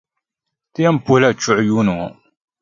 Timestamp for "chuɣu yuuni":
1.41-1.93